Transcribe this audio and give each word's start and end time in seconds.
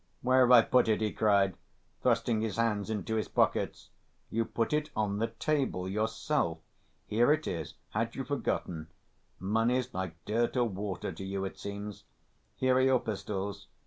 Where 0.23 0.39
have 0.41 0.51
I 0.51 0.63
put 0.63 0.87
it?" 0.87 0.99
he 0.99 1.11
cried, 1.11 1.53
thrusting 2.01 2.41
his 2.41 2.55
hands 2.57 2.89
into 2.89 3.17
his 3.17 3.27
pockets. 3.27 3.91
"You 4.31 4.45
put 4.45 4.73
it 4.73 4.89
on 4.95 5.19
the 5.19 5.27
table... 5.27 5.87
yourself.... 5.87 6.57
Here 7.05 7.31
it 7.31 7.45
is. 7.45 7.75
Had 7.91 8.15
you 8.15 8.23
forgotten? 8.23 8.87
Money's 9.39 9.93
like 9.93 10.15
dirt 10.25 10.57
or 10.57 10.67
water 10.67 11.11
to 11.11 11.23
you, 11.23 11.45
it 11.45 11.59
seems. 11.59 12.05
Here 12.55 12.77
are 12.77 12.81
your 12.81 12.99
pistols. 12.99 13.67